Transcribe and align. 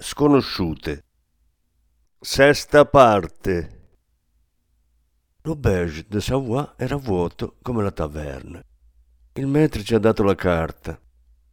Sconosciute 0.00 1.02
Sesta 2.20 2.84
parte 2.84 3.88
L'auberge 5.42 6.06
de 6.06 6.20
Savoie 6.20 6.74
era 6.76 6.94
vuoto 6.94 7.56
come 7.62 7.82
la 7.82 7.90
taverna. 7.90 8.62
Il 9.32 9.48
maître 9.48 9.82
ci 9.82 9.96
ha 9.96 9.98
dato 9.98 10.22
la 10.22 10.36
carta. 10.36 10.96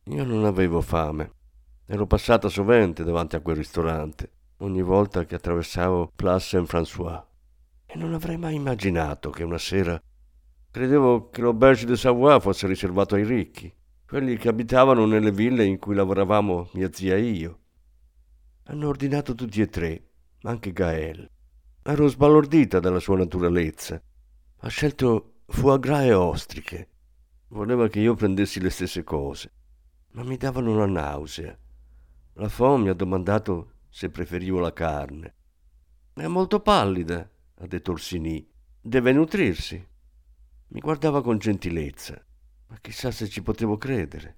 Io 0.03 0.23
non 0.23 0.45
avevo 0.45 0.81
fame. 0.81 1.31
Ero 1.87 2.05
passata 2.05 2.47
sovente 2.47 3.03
davanti 3.03 3.35
a 3.35 3.41
quel 3.41 3.55
ristorante, 3.55 4.29
ogni 4.57 4.83
volta 4.83 5.25
che 5.25 5.33
attraversavo 5.33 6.11
Place 6.15 6.49
Saint-François. 6.49 7.25
E 7.87 7.97
non 7.97 8.13
avrei 8.13 8.37
mai 8.37 8.53
immaginato 8.53 9.31
che 9.31 9.43
una 9.43 9.57
sera 9.57 9.99
credevo 10.69 11.31
che 11.31 11.41
l'auberge 11.41 11.87
de 11.87 11.97
Savoie 11.97 12.39
fosse 12.39 12.67
riservato 12.67 13.15
ai 13.15 13.25
ricchi, 13.25 13.73
quelli 14.05 14.37
che 14.37 14.49
abitavano 14.49 15.07
nelle 15.07 15.31
ville 15.31 15.65
in 15.65 15.79
cui 15.79 15.95
lavoravamo 15.95 16.69
mia 16.73 16.89
zia 16.91 17.15
e 17.15 17.21
io. 17.21 17.59
Hanno 18.67 18.87
ordinato 18.87 19.35
tutti 19.35 19.61
e 19.61 19.67
tre, 19.67 20.09
anche 20.41 20.71
Gael. 20.71 21.29
Ero 21.83 22.07
sbalordita 22.07 22.79
dalla 22.79 22.99
sua 22.99 23.15
naturalezza. 23.15 24.01
Ha 24.57 24.67
scelto 24.69 25.41
foie 25.45 25.77
gras 25.77 26.05
e 26.05 26.13
ostriche. 26.13 26.89
Voleva 27.49 27.87
che 27.87 27.99
io 27.99 28.15
prendessi 28.15 28.59
le 28.59 28.71
stesse 28.71 29.03
cose, 29.03 29.51
ma 30.13 30.23
mi 30.23 30.35
davano 30.35 30.75
la 30.75 30.87
nausea. 30.87 31.55
La 32.33 32.49
Fon 32.49 32.81
mi 32.81 32.89
ha 32.89 32.95
domandato 32.95 33.73
se 33.87 34.09
preferivo 34.09 34.59
la 34.59 34.73
carne. 34.73 35.35
È 36.11 36.25
molto 36.25 36.59
pallida, 36.59 37.29
ha 37.57 37.67
detto 37.67 37.91
Orsini. 37.91 38.49
Deve 38.81 39.13
nutrirsi. 39.13 39.87
Mi 40.69 40.79
guardava 40.79 41.21
con 41.21 41.37
gentilezza, 41.37 42.19
ma 42.67 42.79
chissà 42.81 43.11
se 43.11 43.29
ci 43.29 43.43
potevo 43.43 43.77
credere. 43.77 44.37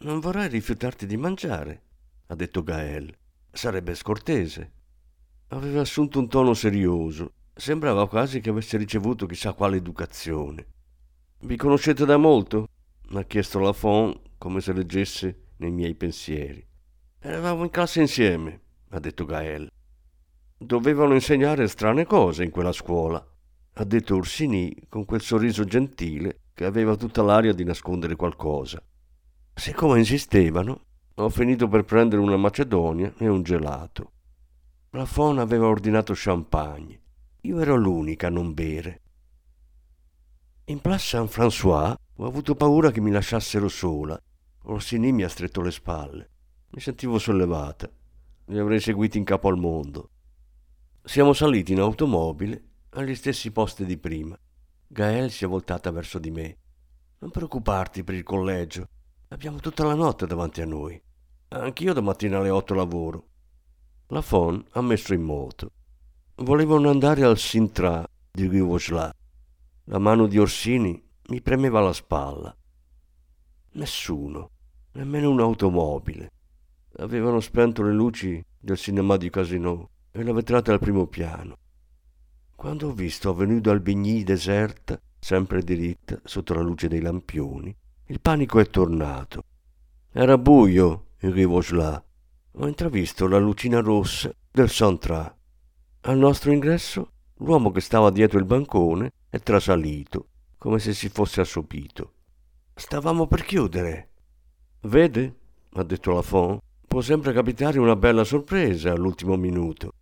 Non 0.00 0.20
vorrei 0.20 0.48
rifiutarti 0.48 1.06
di 1.06 1.16
mangiare, 1.16 1.82
ha 2.26 2.34
detto 2.34 2.62
Gael. 2.62 3.20
Sarebbe 3.52 3.94
scortese. 3.94 4.72
Aveva 5.48 5.82
assunto 5.82 6.18
un 6.18 6.28
tono 6.28 6.54
serioso. 6.54 7.34
Sembrava 7.54 8.08
quasi 8.08 8.40
che 8.40 8.48
avesse 8.48 8.78
ricevuto 8.78 9.26
chissà 9.26 9.52
quale 9.52 9.76
educazione. 9.76 10.66
Vi 11.40 11.56
conoscete 11.56 12.06
da 12.06 12.16
molto? 12.16 12.66
ha 13.14 13.24
chiesto 13.24 13.58
la 13.58 13.74
Fon 13.74 14.18
come 14.38 14.62
se 14.62 14.72
leggesse 14.72 15.50
nei 15.58 15.70
miei 15.70 15.94
pensieri. 15.94 16.66
Eravamo 17.20 17.64
in 17.64 17.70
classe 17.70 18.00
insieme, 18.00 18.60
ha 18.88 18.98
detto 18.98 19.26
Gael. 19.26 19.70
Dovevano 20.56 21.12
insegnare 21.12 21.68
strane 21.68 22.06
cose 22.06 22.44
in 22.44 22.50
quella 22.50 22.72
scuola, 22.72 23.24
ha 23.74 23.84
detto 23.84 24.16
Orsini 24.16 24.86
con 24.88 25.04
quel 25.04 25.20
sorriso 25.20 25.64
gentile 25.64 26.40
che 26.54 26.64
aveva 26.64 26.96
tutta 26.96 27.22
l'aria 27.22 27.52
di 27.52 27.64
nascondere 27.64 28.16
qualcosa. 28.16 28.82
Siccome 29.54 29.98
insistevano, 29.98 30.80
ho 31.14 31.28
finito 31.28 31.68
per 31.68 31.84
prendere 31.84 32.22
una 32.22 32.36
macedonia 32.36 33.12
e 33.18 33.28
un 33.28 33.42
gelato. 33.42 34.12
La 34.90 35.04
Fon 35.04 35.38
aveva 35.38 35.66
ordinato 35.66 36.12
champagne. 36.16 37.00
Io 37.42 37.60
ero 37.60 37.76
l'unica 37.76 38.28
a 38.28 38.30
non 38.30 38.54
bere. 38.54 39.00
In 40.66 40.80
Place 40.80 41.16
Saint-François 41.16 41.94
ho 42.14 42.26
avuto 42.26 42.54
paura 42.54 42.90
che 42.90 43.00
mi 43.00 43.10
lasciassero 43.10 43.68
sola. 43.68 44.18
Orsini 44.64 45.12
mi 45.12 45.22
ha 45.22 45.28
stretto 45.28 45.60
le 45.60 45.70
spalle. 45.70 46.30
Mi 46.70 46.80
sentivo 46.80 47.18
sollevata. 47.18 47.90
Li 48.46 48.58
avrei 48.58 48.80
seguiti 48.80 49.18
in 49.18 49.24
capo 49.24 49.48
al 49.48 49.58
mondo. 49.58 50.10
Siamo 51.02 51.32
saliti 51.32 51.72
in 51.72 51.80
automobile 51.80 52.62
agli 52.90 53.14
stessi 53.14 53.50
posti 53.50 53.84
di 53.84 53.98
prima. 53.98 54.38
Gael 54.86 55.30
si 55.30 55.44
è 55.44 55.48
voltata 55.48 55.90
verso 55.90 56.18
di 56.18 56.30
me. 56.30 56.58
Non 57.18 57.30
preoccuparti 57.30 58.04
per 58.04 58.14
il 58.14 58.22
collegio. 58.22 58.88
Abbiamo 59.32 59.60
tutta 59.60 59.84
la 59.84 59.94
notte 59.94 60.26
davanti 60.26 60.60
a 60.60 60.66
noi. 60.66 61.00
Anch'io 61.48 61.94
domattina 61.94 62.36
alle 62.36 62.50
otto 62.50 62.74
lavoro. 62.74 63.28
La 64.08 64.20
Fon 64.20 64.62
ha 64.72 64.82
messo 64.82 65.14
in 65.14 65.22
moto. 65.22 65.70
Volevano 66.36 66.90
andare 66.90 67.24
al 67.24 67.38
Sintra 67.38 68.06
di 68.30 68.46
Rivosla. 68.46 69.10
La 69.84 69.98
mano 69.98 70.26
di 70.26 70.38
Orsini 70.38 71.02
mi 71.28 71.40
premeva 71.40 71.80
la 71.80 71.94
spalla. 71.94 72.54
Nessuno, 73.72 74.50
nemmeno 74.92 75.30
un'automobile. 75.30 76.30
Avevano 76.98 77.40
spento 77.40 77.82
le 77.82 77.92
luci 77.94 78.44
del 78.58 78.76
cinema 78.76 79.16
di 79.16 79.30
Casino 79.30 79.88
e 80.10 80.22
la 80.22 80.34
vetrata 80.34 80.74
al 80.74 80.78
primo 80.78 81.06
piano. 81.06 81.56
Quando 82.54 82.88
ho 82.88 82.92
visto 82.92 83.30
Avenue 83.30 83.62
d'Albigny 83.62 84.24
deserta, 84.24 85.00
sempre 85.18 85.62
diritta 85.62 86.20
sotto 86.22 86.52
la 86.52 86.60
luce 86.60 86.86
dei 86.86 87.00
lampioni, 87.00 87.74
il 88.12 88.20
panico 88.20 88.60
è 88.60 88.68
tornato. 88.68 89.44
Era 90.12 90.36
buio 90.36 91.12
in 91.20 91.32
Rivosla. 91.32 92.04
Ho 92.56 92.66
intravisto 92.66 93.26
la 93.26 93.38
lucina 93.38 93.80
rossa 93.80 94.30
del 94.50 94.68
Centra. 94.68 95.34
Al 96.02 96.18
nostro 96.18 96.52
ingresso, 96.52 97.12
l'uomo 97.36 97.70
che 97.70 97.80
stava 97.80 98.10
dietro 98.10 98.38
il 98.38 98.44
bancone 98.44 99.12
è 99.30 99.38
trasalito, 99.38 100.26
come 100.58 100.78
se 100.78 100.92
si 100.92 101.08
fosse 101.08 101.40
assopito. 101.40 102.12
Stavamo 102.74 103.26
per 103.26 103.44
chiudere. 103.44 104.10
Vede, 104.80 105.36
ha 105.72 105.82
detto 105.82 106.12
la 106.12 106.20
Fon, 106.20 106.58
può 106.86 107.00
sempre 107.00 107.32
capitare 107.32 107.78
una 107.78 107.96
bella 107.96 108.24
sorpresa 108.24 108.92
all'ultimo 108.92 109.36
minuto. 109.36 109.94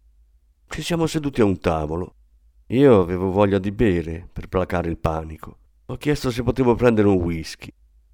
Ci 0.67 0.83
siamo 0.83 1.07
seduti 1.07 1.43
a 1.43 1.45
un 1.45 1.61
tavolo. 1.61 2.15
Io 2.71 3.01
avevo 3.01 3.31
voglia 3.31 3.61
di 3.61 3.71
bere 3.71 4.29
per 4.33 4.49
placare 4.49 4.91
il 4.91 4.99
panico. 4.99 5.59
Ho 5.87 5.97
chiesto 5.97 6.33
se 6.33 6.43
potevo 6.43 6.75
prendere 6.75 7.07
un 7.07 7.15
whisky. 7.15 7.73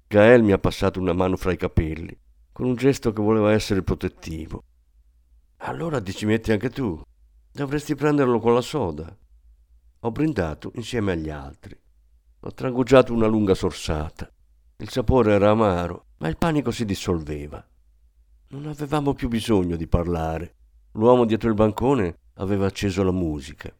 Gael 0.09 0.41
mi 0.41 0.53
ha 0.53 0.57
passato 0.57 1.01
una 1.01 1.11
mano 1.11 1.35
fra 1.35 1.51
i 1.51 1.57
capelli, 1.57 2.17
con 2.53 2.65
un 2.65 2.75
gesto 2.75 3.11
che 3.11 3.21
voleva 3.21 3.51
essere 3.51 3.83
protettivo. 3.83 4.63
Allora 5.57 6.01
ti 6.01 6.13
ci 6.13 6.25
metti 6.25 6.53
anche 6.53 6.69
tu. 6.69 7.01
Dovresti 7.51 7.93
prenderlo 7.93 8.39
con 8.39 8.53
la 8.53 8.61
soda. 8.61 9.13
Ho 9.99 10.11
brindato 10.11 10.71
insieme 10.75 11.11
agli 11.11 11.29
altri. 11.29 11.77
Ho 12.39 12.53
trangugiato 12.53 13.11
una 13.11 13.27
lunga 13.27 13.53
sorsata. 13.53 14.31
Il 14.77 14.89
sapore 14.89 15.33
era 15.33 15.49
amaro, 15.49 16.05
ma 16.19 16.29
il 16.29 16.37
panico 16.37 16.71
si 16.71 16.85
dissolveva. 16.85 17.61
Non 18.51 18.65
avevamo 18.65 19.13
più 19.13 19.27
bisogno 19.27 19.75
di 19.75 19.87
parlare. 19.87 20.55
L'uomo 20.93 21.25
dietro 21.25 21.49
il 21.49 21.55
bancone 21.55 22.19
aveva 22.35 22.67
acceso 22.67 23.03
la 23.03 23.11
musica. 23.11 23.75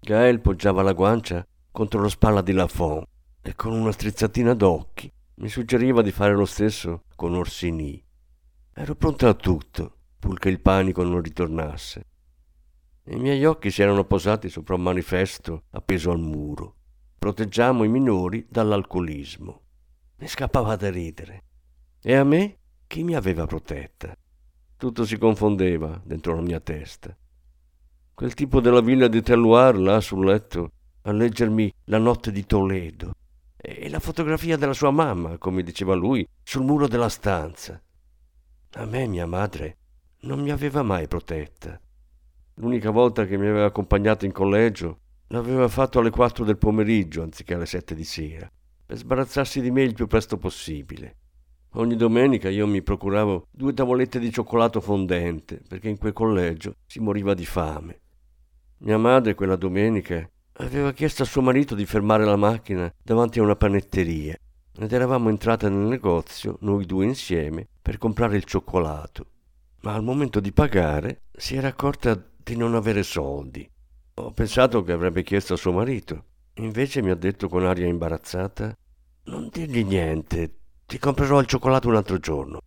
Gael 0.00 0.40
poggiava 0.40 0.80
la 0.80 0.94
guancia 0.94 1.46
contro 1.70 2.00
la 2.00 2.08
spalla 2.08 2.40
di 2.40 2.52
Lafon 2.52 3.04
e 3.42 3.54
con 3.54 3.72
una 3.74 3.92
strizzatina 3.92 4.54
d'occhi 4.54 5.12
mi 5.38 5.48
suggeriva 5.48 6.00
di 6.00 6.12
fare 6.12 6.34
lo 6.34 6.46
stesso 6.46 7.02
con 7.14 7.34
Orsini. 7.34 8.02
Ero 8.72 8.94
pronta 8.94 9.28
a 9.28 9.34
tutto, 9.34 9.96
purché 10.18 10.48
il 10.48 10.60
panico 10.60 11.02
non 11.02 11.20
ritornasse. 11.20 12.06
I 13.08 13.16
miei 13.16 13.44
occhi 13.44 13.70
si 13.70 13.82
erano 13.82 14.04
posati 14.04 14.48
sopra 14.48 14.74
un 14.74 14.82
manifesto 14.82 15.64
appeso 15.70 16.10
al 16.10 16.20
muro. 16.20 16.74
Proteggiamo 17.18 17.84
i 17.84 17.88
minori 17.88 18.46
dall'alcolismo. 18.48 19.60
Mi 20.16 20.26
scappava 20.26 20.74
da 20.76 20.90
ridere. 20.90 21.44
E 22.00 22.14
a 22.14 22.24
me 22.24 22.58
chi 22.86 23.02
mi 23.02 23.14
aveva 23.14 23.46
protetta? 23.46 24.16
Tutto 24.76 25.04
si 25.04 25.18
confondeva 25.18 26.00
dentro 26.02 26.34
la 26.34 26.40
mia 26.40 26.60
testa. 26.60 27.14
Quel 28.14 28.32
tipo 28.32 28.60
della 28.60 28.80
villa 28.80 29.08
di 29.08 29.20
Telluar 29.20 29.76
là 29.76 30.00
sul 30.00 30.24
letto 30.24 30.70
a 31.02 31.12
leggermi 31.12 31.72
La 31.84 31.98
notte 31.98 32.32
di 32.32 32.46
Toledo 32.46 33.12
e 33.68 33.88
la 33.88 33.98
fotografia 33.98 34.56
della 34.56 34.72
sua 34.72 34.92
mamma, 34.92 35.38
come 35.38 35.64
diceva 35.64 35.94
lui, 35.94 36.24
sul 36.44 36.62
muro 36.62 36.86
della 36.86 37.08
stanza. 37.08 37.82
A 38.74 38.84
me 38.84 39.08
mia 39.08 39.26
madre 39.26 39.78
non 40.20 40.38
mi 40.38 40.50
aveva 40.50 40.84
mai 40.84 41.08
protetta. 41.08 41.80
L'unica 42.54 42.90
volta 42.90 43.26
che 43.26 43.36
mi 43.36 43.48
aveva 43.48 43.66
accompagnato 43.66 44.24
in 44.24 44.30
collegio 44.30 45.00
l'aveva 45.28 45.66
fatto 45.66 45.98
alle 45.98 46.10
quattro 46.10 46.44
del 46.44 46.58
pomeriggio 46.58 47.22
anziché 47.22 47.54
alle 47.54 47.66
sette 47.66 47.96
di 47.96 48.04
sera, 48.04 48.48
per 48.86 48.98
sbarazzarsi 48.98 49.60
di 49.60 49.72
me 49.72 49.82
il 49.82 49.94
più 49.94 50.06
presto 50.06 50.36
possibile. 50.36 51.16
Ogni 51.72 51.96
domenica 51.96 52.48
io 52.48 52.68
mi 52.68 52.82
procuravo 52.82 53.48
due 53.50 53.74
tavolette 53.74 54.20
di 54.20 54.30
cioccolato 54.30 54.80
fondente, 54.80 55.60
perché 55.66 55.88
in 55.88 55.98
quel 55.98 56.12
collegio 56.12 56.76
si 56.86 57.00
moriva 57.00 57.34
di 57.34 57.44
fame. 57.44 58.00
Mia 58.78 58.96
madre 58.96 59.34
quella 59.34 59.56
domenica 59.56 60.30
aveva 60.58 60.92
chiesto 60.92 61.22
a 61.22 61.26
suo 61.26 61.42
marito 61.42 61.74
di 61.74 61.84
fermare 61.84 62.24
la 62.24 62.36
macchina 62.36 62.92
davanti 63.02 63.38
a 63.38 63.42
una 63.42 63.56
panetteria 63.56 64.36
ed 64.78 64.92
eravamo 64.92 65.28
entrate 65.28 65.68
nel 65.68 65.86
negozio, 65.86 66.58
noi 66.60 66.84
due 66.86 67.04
insieme, 67.04 67.66
per 67.80 67.98
comprare 67.98 68.36
il 68.36 68.44
cioccolato. 68.44 69.26
ma 69.82 69.94
al 69.94 70.02
momento 70.02 70.40
di 70.40 70.52
pagare 70.52 71.22
si 71.32 71.54
era 71.54 71.68
accorta 71.68 72.20
di 72.42 72.56
non 72.56 72.74
avere 72.74 73.02
soldi. 73.02 73.68
Ho 74.14 74.32
pensato 74.32 74.82
che 74.82 74.92
avrebbe 74.92 75.22
chiesto 75.22 75.54
a 75.54 75.56
suo 75.56 75.72
marito. 75.72 76.24
Invece 76.54 77.02
mi 77.02 77.10
ha 77.10 77.14
detto 77.14 77.48
con 77.48 77.64
aria 77.64 77.86
imbarazzata: 77.86 78.74
Non 79.24 79.48
dirgli 79.50 79.84
niente, 79.84 80.56
ti 80.86 80.98
comprerò 80.98 81.38
il 81.38 81.46
cioccolato 81.46 81.88
un 81.88 81.96
altro 81.96 82.18
giorno. 82.18 82.60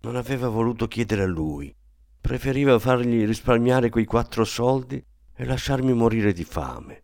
Non 0.00 0.16
aveva 0.16 0.48
voluto 0.48 0.88
chiedere 0.88 1.22
a 1.22 1.26
lui. 1.26 1.72
Preferiva 2.20 2.78
fargli 2.78 3.24
risparmiare 3.24 3.90
quei 3.90 4.04
quattro 4.04 4.44
soldi 4.44 5.02
e 5.34 5.44
lasciarmi 5.44 5.92
morire 5.92 6.32
di 6.32 6.44
fame. 6.44 7.02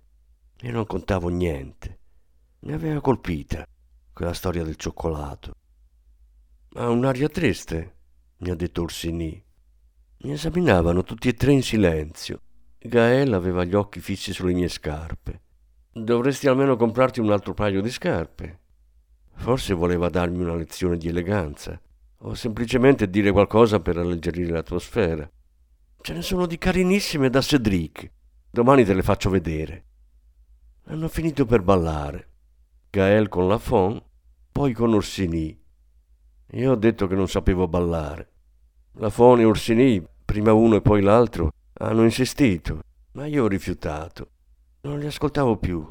Io 0.63 0.73
non 0.73 0.87
contavo 0.87 1.29
niente. 1.29 1.99
Mi 2.61 2.73
aveva 2.73 3.03
colpita 3.03 3.67
quella 4.13 4.33
storia 4.33 4.65
del 4.65 4.77
cioccolato. 4.77 5.55
Ha 6.75 6.89
un'aria 6.89 7.29
triste, 7.29 7.97
mi 8.39 8.51
ha 8.51 8.55
detto 8.55 8.83
Orsini. 8.83 9.45
Mi 10.21 10.33
esaminavano 10.33 11.03
tutti 11.03 11.29
e 11.29 11.35
tre 11.35 11.53
in 11.53 11.63
silenzio. 11.63 12.41
Gael 12.79 13.35
aveva 13.35 13.65
gli 13.65 13.75
occhi 13.75 14.01
fissi 14.01 14.33
sulle 14.33 14.55
mie 14.55 14.69
scarpe. 14.69 15.43
Dovresti 15.93 16.49
almeno 16.49 16.77
comprarti 16.77 17.21
un 17.21 17.33
altro 17.33 17.53
paio 17.53 17.83
di 17.83 17.91
scarpe. 17.91 18.61
Forse 19.35 19.75
voleva 19.75 20.09
darmi 20.09 20.43
una 20.43 20.55
lezione 20.55 20.97
di 20.97 21.09
eleganza, 21.09 21.79
o 22.21 22.35
semplicemente 22.35 23.11
dire 23.11 23.31
qualcosa 23.31 23.81
per 23.81 23.99
alleggerire 23.99 24.53
l'atmosfera. 24.53 25.31
Ce 26.01 26.13
ne 26.15 26.23
sono 26.23 26.47
di 26.47 26.57
carinissime 26.57 27.29
da 27.29 27.43
Cedric. 27.43 28.11
Domani 28.51 28.85
te 28.85 28.95
le 28.95 29.03
faccio 29.03 29.29
vedere. 29.29 29.85
Hanno 30.89 31.09
finito 31.09 31.47
per 31.47 31.63
ballare. 31.63 32.29
Gael 32.91 33.29
con 33.29 33.49
la 33.49 33.59
Fon, 33.59 34.01
poi 34.53 34.73
con 34.73 34.95
Orsini. 34.95 35.61
Io 36.53 36.71
ho 36.71 36.77
detto 36.77 37.09
che 37.09 37.17
non 37.17 37.27
sapevo 37.27 37.67
ballare. 37.67 38.31
La 38.99 39.11
Fon 39.11 39.41
e 39.41 39.45
Orsini, 39.45 40.01
prima 40.25 40.53
uno 40.53 40.77
e 40.77 40.83
poi 40.83 41.03
l'altro, 41.03 41.51
hanno 41.79 42.05
insistito, 42.05 42.83
ma 43.15 43.27
io 43.27 43.43
ho 43.43 43.49
rifiutato. 43.49 44.31
Non 44.83 45.01
li 45.01 45.07
ascoltavo 45.07 45.57
più. 45.57 45.85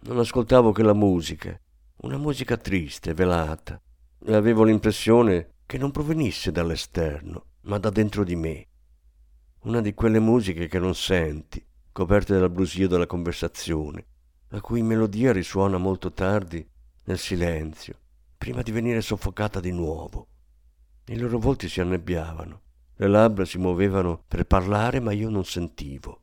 Non 0.00 0.18
ascoltavo 0.18 0.72
che 0.72 0.82
la 0.82 0.92
musica, 0.92 1.58
una 2.02 2.18
musica 2.18 2.58
triste, 2.58 3.14
velata. 3.14 3.80
E 4.26 4.34
avevo 4.34 4.62
l'impressione 4.62 5.54
che 5.64 5.78
non 5.78 5.90
provenisse 5.90 6.52
dall'esterno, 6.52 7.46
ma 7.62 7.78
da 7.78 7.88
dentro 7.88 8.24
di 8.24 8.36
me. 8.36 8.66
Una 9.60 9.80
di 9.80 9.94
quelle 9.94 10.20
musiche 10.20 10.68
che 10.68 10.78
non 10.78 10.94
senti, 10.94 11.64
coperte 11.92 12.38
dal 12.38 12.50
brusio 12.50 12.88
della 12.88 13.06
conversazione, 13.06 14.04
la 14.48 14.60
cui 14.60 14.82
melodia 14.82 15.32
risuona 15.32 15.78
molto 15.78 16.12
tardi 16.12 16.66
nel 17.04 17.18
silenzio 17.18 17.96
prima 18.38 18.62
di 18.62 18.70
venire 18.70 19.00
soffocata 19.00 19.58
di 19.60 19.72
nuovo. 19.72 20.28
I 21.06 21.18
loro 21.18 21.38
volti 21.38 21.68
si 21.68 21.80
annebbiavano, 21.80 22.60
le 22.94 23.08
labbra 23.08 23.44
si 23.44 23.58
muovevano 23.58 24.22
per 24.26 24.44
parlare, 24.44 25.00
ma 25.00 25.12
io 25.12 25.28
non 25.28 25.44
sentivo. 25.44 26.20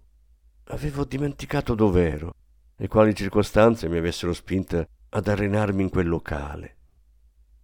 Avevo 0.70 1.04
dimenticato 1.04 1.76
dov'ero 1.76 2.34
e 2.78 2.88
quali 2.88 3.14
circostanze 3.14 3.90
mi 3.90 3.98
avessero 3.98 4.34
spinta 4.34 4.88
ad 5.10 5.28
arenarmi 5.28 5.84
in 5.84 5.90
quel 5.90 6.08
locale. 6.08 6.78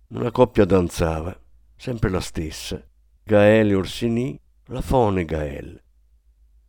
Una 0.09 0.31
coppia 0.31 0.65
danzava, 0.65 1.37
sempre 1.75 2.09
la 2.09 2.19
stessa, 2.19 2.83
Gael 3.23 3.69
e 3.69 3.75
Orsini, 3.75 4.39
la 4.65 4.81
Fone 4.81 5.25
Gael. 5.25 5.81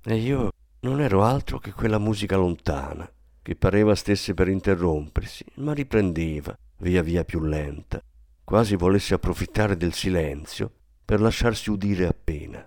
E 0.05 0.15
io 0.17 0.51
non 0.81 1.01
ero 1.01 1.25
altro 1.25 1.59
che 1.59 1.73
quella 1.73 1.99
musica 1.99 2.37
lontana, 2.37 3.11
che 3.43 3.57
pareva 3.57 3.95
stesse 3.95 4.35
per 4.35 4.49
interrompersi, 4.49 5.45
ma 5.57 5.75
riprendeva, 5.75 6.57
via 6.79 7.03
via 7.03 7.25
più 7.25 7.41
lenta, 7.41 8.01
quasi 8.45 8.77
volesse 8.77 9.15
approfittare 9.15 9.77
del 9.77 9.93
silenzio 9.93 10.71
per 11.05 11.21
lasciarsi 11.21 11.71
udire 11.71 12.07
appena. 12.07 12.67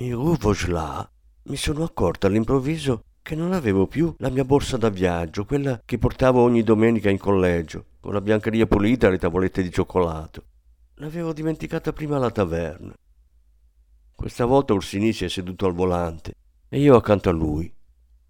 In 0.00 0.14
Rue 0.14 0.36
Vaugelas 0.38 1.08
mi 1.44 1.56
sono 1.56 1.82
accorta 1.82 2.26
all'improvviso 2.26 3.02
che 3.22 3.34
non 3.34 3.52
avevo 3.52 3.86
più 3.86 4.14
la 4.18 4.30
mia 4.30 4.44
borsa 4.44 4.76
da 4.76 4.88
viaggio, 4.88 5.44
quella 5.44 5.80
che 5.84 5.98
portavo 5.98 6.40
ogni 6.40 6.62
domenica 6.62 7.10
in 7.10 7.18
collegio, 7.18 7.86
con 8.00 8.12
la 8.12 8.20
biancheria 8.20 8.66
pulita 8.66 9.08
e 9.08 9.10
le 9.10 9.18
tavolette 9.18 9.62
di 9.62 9.70
cioccolato. 9.70 10.44
L'avevo 10.94 11.32
dimenticata 11.32 11.92
prima 11.92 12.16
alla 12.16 12.30
taverna. 12.30 12.94
Questa 14.14 14.44
volta 14.46 14.72
Orsini 14.72 15.12
si 15.12 15.24
è 15.24 15.28
seduto 15.28 15.66
al 15.66 15.74
volante 15.74 16.34
e 16.68 16.80
io 16.80 16.96
accanto 16.96 17.28
a 17.28 17.32
lui. 17.32 17.72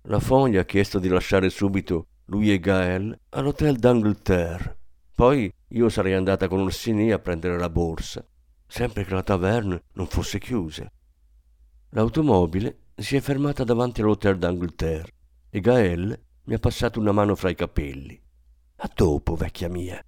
La 0.02 0.20
foglia 0.20 0.60
ha 0.60 0.64
chiesto 0.64 0.98
di 0.98 1.08
lasciare 1.08 1.50
subito 1.50 2.06
lui 2.26 2.52
e 2.52 2.58
Gael, 2.58 3.18
all'Hotel 3.30 3.76
d'Angleterre. 3.76 4.76
Poi 5.14 5.52
io 5.68 5.88
sarei 5.88 6.14
andata 6.14 6.46
con 6.46 6.60
Orsini 6.60 7.10
a 7.10 7.18
prendere 7.18 7.58
la 7.58 7.70
borsa, 7.70 8.24
sempre 8.66 9.04
che 9.04 9.14
la 9.14 9.22
taverna 9.22 9.80
non 9.94 10.06
fosse 10.06 10.38
chiusa. 10.38 10.90
L'automobile 11.90 12.88
si 12.94 13.16
è 13.16 13.20
fermata 13.20 13.64
davanti 13.64 14.00
all'Hotel 14.00 14.38
d'Angleterre 14.38 15.12
e 15.50 15.60
Gael 15.60 16.18
mi 16.44 16.54
ha 16.54 16.58
passato 16.58 17.00
una 17.00 17.12
mano 17.12 17.34
fra 17.34 17.50
i 17.50 17.54
capelli. 17.54 18.20
A 18.76 18.90
dopo, 18.94 19.34
vecchia 19.34 19.68
mia. 19.68 20.02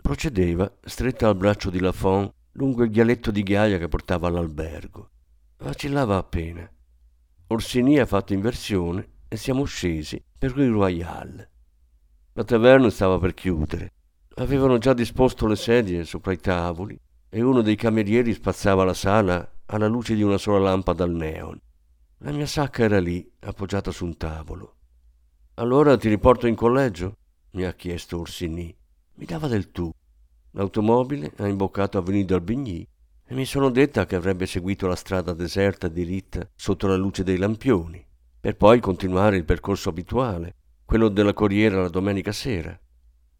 Procedeva, 0.00 0.70
stretta 0.82 1.28
al 1.28 1.36
braccio 1.36 1.70
di 1.70 1.80
Lafont, 1.80 2.32
lungo 2.52 2.82
il 2.82 2.90
vialetto 2.90 3.30
di 3.30 3.42
ghiaia 3.42 3.78
che 3.78 3.88
portava 3.88 4.28
all'albergo. 4.28 5.10
Vacillava 5.58 6.16
appena. 6.16 6.68
Orsini 7.48 8.00
ha 8.00 8.06
fatto 8.06 8.32
inversione 8.32 9.08
e 9.28 9.36
siamo 9.36 9.62
scesi 9.62 10.20
per 10.36 10.56
il 10.58 10.70
Royal. 10.70 11.48
La 12.32 12.42
taverna 12.42 12.90
stava 12.90 13.20
per 13.20 13.34
chiudere. 13.34 13.92
Avevano 14.34 14.78
già 14.78 14.92
disposto 14.92 15.46
le 15.46 15.54
sedie 15.54 16.04
sopra 16.04 16.32
i 16.32 16.38
tavoli 16.38 16.98
e 17.28 17.42
uno 17.42 17.62
dei 17.62 17.76
camerieri 17.76 18.32
spazzava 18.32 18.82
la 18.82 18.94
sala 18.94 19.48
alla 19.66 19.86
luce 19.86 20.16
di 20.16 20.22
una 20.22 20.38
sola 20.38 20.58
lampada 20.58 21.04
al 21.04 21.12
neon. 21.12 21.60
La 22.18 22.32
mia 22.32 22.46
sacca 22.46 22.82
era 22.82 22.98
lì, 22.98 23.30
appoggiata 23.40 23.92
su 23.92 24.04
un 24.04 24.16
tavolo. 24.16 24.74
Allora 25.54 25.96
ti 25.96 26.08
riporto 26.08 26.48
in 26.48 26.56
collegio? 26.56 27.16
mi 27.52 27.64
ha 27.64 27.74
chiesto 27.74 28.18
Orsini. 28.18 28.76
Mi 29.14 29.24
dava 29.24 29.46
del 29.46 29.70
tu. 29.70 29.88
L'automobile 30.50 31.32
ha 31.36 31.46
imboccato 31.46 31.96
Avenue 31.96 32.24
d'Albigny 32.24 32.86
e 33.26 33.34
mi 33.34 33.44
sono 33.44 33.70
detta 33.70 34.06
che 34.06 34.14
avrebbe 34.14 34.46
seguito 34.46 34.86
la 34.86 34.96
strada 34.96 35.32
deserta 35.32 35.88
diritta 35.88 36.48
sotto 36.54 36.86
la 36.86 36.96
luce 36.96 37.24
dei 37.24 37.36
lampioni 37.36 38.04
per 38.46 38.56
poi 38.56 38.78
continuare 38.78 39.36
il 39.36 39.44
percorso 39.44 39.88
abituale, 39.88 40.54
quello 40.84 41.08
della 41.08 41.32
corriera 41.32 41.82
la 41.82 41.88
domenica 41.88 42.30
sera. 42.30 42.78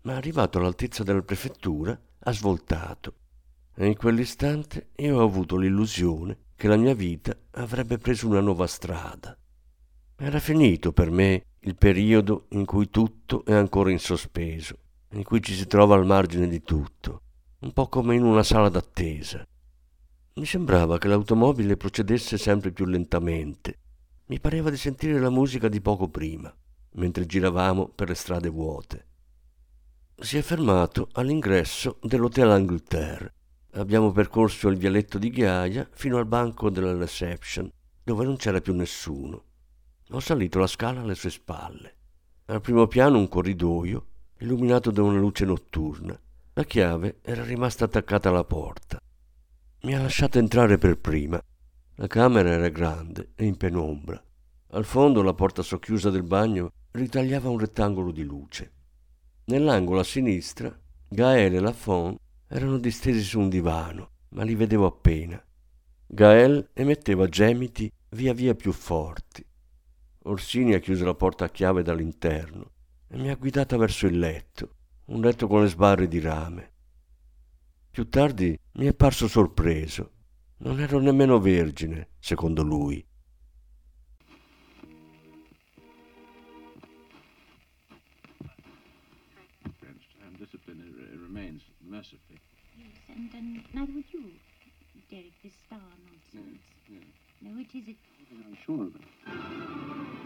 Ma 0.03 0.17
arrivato 0.17 0.59
all'altezza 0.59 1.05
della 1.05 1.23
prefettura, 1.23 1.97
ha 2.19 2.33
svoltato. 2.33 3.15
E 3.77 3.87
in 3.87 3.97
quell'istante 3.97 4.89
io 4.97 5.19
ho 5.19 5.23
avuto 5.23 5.57
l'illusione 5.57 6.39
che 6.57 6.67
la 6.67 6.75
mia 6.75 6.93
vita 6.93 7.37
avrebbe 7.53 7.99
preso 7.99 8.27
una 8.27 8.41
nuova 8.41 8.67
strada. 8.67 9.39
Era 10.17 10.41
finito 10.41 10.93
per 10.93 11.13
me 11.13 11.45
il 11.61 11.77
periodo 11.77 12.47
in 12.49 12.65
cui 12.65 12.91
tutto 12.91 13.45
è 13.45 13.53
ancora 13.53 13.93
in 13.93 14.01
sospeso, 14.01 14.77
in 15.11 15.23
cui 15.23 15.41
ci 15.41 15.55
si 15.55 15.69
trova 15.69 15.95
al 15.95 16.05
margine 16.05 16.49
di 16.49 16.63
tutto, 16.63 17.21
un 17.61 17.73
po' 17.73 17.87
come 17.89 18.17
in 18.17 18.25
una 18.25 18.43
sala 18.43 18.69
d'attesa. 18.69 19.47
Mi 20.37 20.45
sembrava 20.45 20.99
che 20.99 21.09
l'automobile 21.09 21.79
procedesse 21.79 22.37
sempre 22.37 22.71
più 22.71 22.85
lentamente, 22.85 23.79
mi 24.27 24.39
pareva 24.39 24.69
di 24.69 24.77
sentire 24.77 25.19
la 25.19 25.31
musica 25.31 25.69
di 25.69 25.81
poco 25.81 26.09
prima, 26.09 26.55
mentre 26.97 27.25
giravamo 27.25 27.89
per 27.89 28.09
le 28.09 28.15
strade 28.15 28.51
vuote. 28.51 29.07
Si 30.19 30.37
è 30.37 30.43
fermato 30.43 31.09
all'ingresso 31.13 31.99
dell'Hotel 32.03 32.51
Angleterre. 32.51 33.33
Abbiamo 33.77 34.13
percorso 34.13 34.69
il 34.69 34.77
vialetto 34.77 35.17
di 35.17 35.31
ghiaia 35.31 35.89
fino 35.93 36.19
al 36.19 36.27
banco 36.27 36.69
della 36.69 36.95
reception, 36.95 37.71
dove 38.03 38.25
non 38.25 38.37
c'era 38.37 38.61
più 38.61 38.75
nessuno. 38.75 39.45
Ho 40.11 40.21
salito 40.21 40.59
la 40.59 40.67
scala 40.67 41.01
alle 41.01 41.15
sue 41.15 41.31
spalle. 41.31 41.95
Al 42.47 42.61
primo 42.61 42.87
piano 42.87 43.17
un 43.17 43.29
corridoio, 43.29 44.07
illuminato 44.41 44.91
da 44.91 45.03
una 45.03 45.19
luce 45.19 45.47
notturna. 45.47 46.19
La 46.53 46.65
chiave 46.65 47.21
era 47.23 47.43
rimasta 47.43 47.87
attaccata 47.87 48.29
alla 48.29 48.45
porta. 48.45 48.99
Mi 49.87 49.95
ha 49.95 50.03
lasciato 50.03 50.41
entrare 50.41 50.79
per 50.79 50.99
prima 50.99 51.41
la 51.99 52.09
camera 52.09 52.51
era 52.51 52.69
grande 52.71 53.31
e 53.37 53.45
in 53.45 53.57
penombra. 53.57 54.21
Al 54.71 54.85
fondo 54.85 55.23
la 55.23 55.33
porta 55.33 55.63
socchiusa 55.63 56.11
del 56.11 56.25
bagno 56.25 56.73
ritagliava 56.91 57.49
un 57.49 57.59
rettangolo 57.59 58.11
di 58.11 58.25
luce. 58.25 58.73
Nell'angolo 59.45 60.01
a 60.01 60.03
sinistra 60.03 60.77
Gael 61.09 61.55
e 61.55 61.61
Lafont 61.61 62.19
erano 62.49 62.79
distesi 62.79 63.21
su 63.21 63.39
un 63.39 63.49
divano, 63.49 64.11
ma 64.31 64.43
li 64.43 64.57
vedevo 64.57 64.87
appena. 64.87 65.41
Gael 66.05 66.69
emetteva 66.73 67.29
gemiti 67.29 67.89
via 68.09 68.35
via 68.35 68.57
più 68.57 68.73
forti. 68.73 69.47
Orsini 70.25 70.75
ha 70.75 70.81
chiuso 70.81 71.05
la 71.05 71.15
porta 71.15 71.45
a 71.45 71.49
chiave 71.49 71.85
dall'interno 71.85 72.73
e 73.07 73.19
mi 73.19 73.31
ha 73.31 73.37
guidata 73.37 73.77
verso 73.77 74.09
il 74.09 74.19
letto, 74.19 74.69
un 75.05 75.21
letto 75.21 75.47
con 75.47 75.63
le 75.63 75.69
sbarre 75.69 76.09
di 76.09 76.19
rame. 76.19 76.73
Più 77.97 78.11
tardi 78.11 78.55
mi 78.73 78.85
è 78.85 78.93
parso 78.93 79.27
sorpreso. 79.27 80.13
Non 80.59 80.81
ero 80.81 80.99
nemmeno 80.99 81.41
vergine, 81.41 82.11
secondo 82.19 82.63
lui. 82.63 83.03
Derek, 95.09 95.33
this 95.41 95.55
star 95.65 95.81
nonsense. 96.05 96.61
No, 96.91 97.01
no. 97.41 97.55
No, 97.55 97.61
it 97.61 97.75
is. 97.75 97.97
I'm 98.31 98.57
sure 98.63 98.83
of 98.83 98.95
it. 98.95 100.26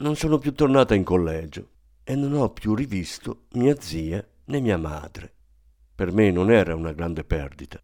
Non 0.00 0.14
sono 0.14 0.38
più 0.38 0.52
tornata 0.52 0.94
in 0.94 1.02
collegio 1.02 1.70
e 2.04 2.14
non 2.14 2.34
ho 2.34 2.50
più 2.50 2.74
rivisto 2.74 3.46
mia 3.52 3.74
zia 3.80 4.24
né 4.44 4.60
mia 4.60 4.78
madre. 4.78 5.32
Per 5.94 6.12
me 6.12 6.30
non 6.30 6.52
era 6.52 6.74
una 6.76 6.92
grande 6.92 7.24
perdita. 7.24 7.82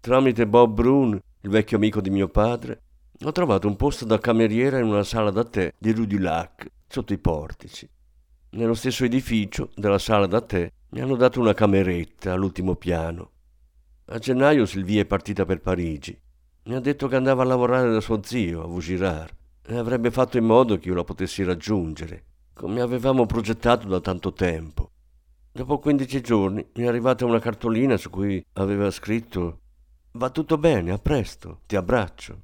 Tramite 0.00 0.46
Bob 0.48 0.74
Brun, 0.74 1.12
il 1.12 1.50
vecchio 1.50 1.76
amico 1.76 2.00
di 2.00 2.10
mio 2.10 2.28
padre, 2.28 2.82
ho 3.22 3.32
trovato 3.32 3.68
un 3.68 3.76
posto 3.76 4.04
da 4.04 4.18
cameriera 4.18 4.78
in 4.78 4.86
una 4.86 5.04
sala 5.04 5.30
da 5.30 5.44
tè 5.44 5.72
di 5.78 5.92
Rue 5.92 6.06
du 6.06 6.18
Lac, 6.18 6.66
sotto 6.88 7.12
i 7.12 7.18
portici. 7.18 7.88
Nello 8.50 8.74
stesso 8.74 9.04
edificio 9.04 9.70
della 9.76 9.98
sala 9.98 10.26
da 10.26 10.40
tè 10.40 10.68
mi 10.90 11.00
hanno 11.00 11.14
dato 11.14 11.38
una 11.38 11.54
cameretta 11.54 12.32
all'ultimo 12.32 12.74
piano. 12.74 13.30
A 14.06 14.18
gennaio 14.18 14.66
Sylvie 14.66 15.02
è 15.02 15.06
partita 15.06 15.44
per 15.44 15.60
Parigi. 15.60 16.18
Mi 16.64 16.74
ha 16.74 16.80
detto 16.80 17.06
che 17.06 17.14
andava 17.14 17.42
a 17.42 17.46
lavorare 17.46 17.92
da 17.92 18.00
suo 18.00 18.20
zio 18.24 18.64
a 18.64 18.66
Vaugirard 18.66 19.38
avrebbe 19.78 20.10
fatto 20.10 20.38
in 20.38 20.44
modo 20.44 20.78
che 20.78 20.88
io 20.88 20.94
la 20.94 21.04
potessi 21.04 21.42
raggiungere, 21.44 22.24
come 22.52 22.80
avevamo 22.80 23.26
progettato 23.26 23.86
da 23.86 24.00
tanto 24.00 24.32
tempo. 24.32 24.90
Dopo 25.52 25.78
15 25.78 26.20
giorni 26.20 26.66
mi 26.74 26.84
è 26.84 26.86
arrivata 26.86 27.24
una 27.24 27.40
cartolina 27.40 27.96
su 27.96 28.10
cui 28.10 28.44
aveva 28.54 28.90
scritto 28.90 29.60
Va 30.12 30.30
tutto 30.30 30.58
bene, 30.58 30.90
a 30.90 30.98
presto, 30.98 31.60
ti 31.66 31.76
abbraccio. 31.76 32.42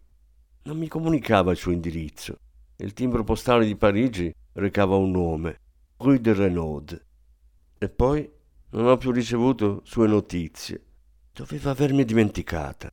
Non 0.63 0.79
mi 0.79 0.87
comunicava 0.87 1.51
il 1.51 1.57
suo 1.57 1.73
indirizzo. 1.73 2.39
Il 2.77 2.93
timbro 2.93 3.25
postale 3.25 3.67
di 3.67 3.75
Parigi 3.75 4.33
recava 4.53 4.95
un 4.97 5.11
nome, 5.11 5.61
Rue 5.97 6.21
de 6.21 6.33
Renaud. 6.33 7.05
E 7.79 7.89
poi 7.89 8.31
non 8.71 8.87
ho 8.87 8.97
più 8.97 9.11
ricevuto 9.11 9.81
sue 9.85 10.07
notizie. 10.07 10.85
Doveva 11.33 11.71
avermi 11.71 12.05
dimenticata. 12.05 12.89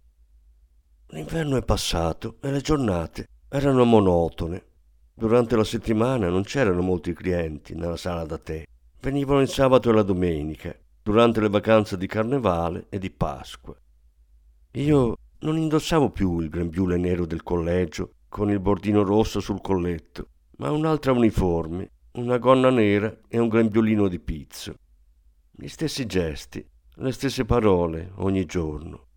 L'inverno 1.07 1.57
è 1.57 1.63
passato 1.63 2.37
e 2.41 2.49
le 2.49 2.61
giornate 2.61 3.27
erano 3.55 3.85
monotone. 3.85 4.63
Durante 5.13 5.55
la 5.55 5.63
settimana 5.63 6.27
non 6.27 6.41
c'erano 6.41 6.81
molti 6.81 7.13
clienti 7.13 7.75
nella 7.75 7.97
sala 7.97 8.25
da 8.25 8.39
tè. 8.39 8.63
Venivano 8.99 9.41
il 9.41 9.47
sabato 9.47 9.91
e 9.91 9.93
la 9.93 10.01
domenica, 10.01 10.75
durante 11.03 11.39
le 11.39 11.49
vacanze 11.49 11.95
di 11.95 12.07
carnevale 12.07 12.87
e 12.89 12.97
di 12.97 13.11
Pasqua. 13.11 13.75
Io 14.71 15.17
non 15.41 15.57
indossavo 15.57 16.09
più 16.09 16.39
il 16.39 16.49
grembiule 16.49 16.97
nero 16.97 17.27
del 17.27 17.43
collegio 17.43 18.13
con 18.27 18.49
il 18.49 18.59
bordino 18.59 19.03
rosso 19.03 19.39
sul 19.39 19.61
colletto, 19.61 20.29
ma 20.57 20.71
un'altra 20.71 21.11
uniforme, 21.11 21.91
una 22.13 22.39
gonna 22.39 22.71
nera 22.71 23.15
e 23.27 23.37
un 23.37 23.49
grembiulino 23.49 24.07
di 24.07 24.19
pizzo. 24.19 24.73
Gli 25.51 25.67
stessi 25.67 26.07
gesti, 26.07 26.65
le 26.95 27.11
stesse 27.11 27.45
parole 27.45 28.13
ogni 28.15 28.45
giorno. 28.45 29.09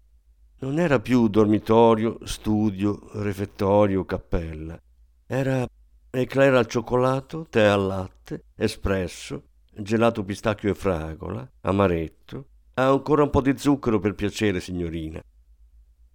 Non 0.59 0.79
era 0.79 1.01
più 1.01 1.29
dormitorio, 1.29 2.19
studio, 2.23 3.11
refettorio, 3.13 4.07
cappella. 4.07 4.81
Era 5.27 5.69
eclair 6.09 6.55
al 6.55 6.67
cioccolato, 6.67 7.47
tè 7.51 7.65
al 7.65 7.85
latte, 7.87 8.45
espresso, 8.57 9.49
gelato 9.71 10.25
pistacchio 10.25 10.71
e 10.71 10.75
fragola, 10.75 11.47
amaretto. 11.61 12.47
Ha 12.73 12.89
ancora 12.89 13.23
un 13.23 13.29
po' 13.29 13.43
di 13.43 13.55
zucchero 13.59 13.99
per 13.99 14.15
piacere, 14.15 14.61
signorina. 14.61 15.23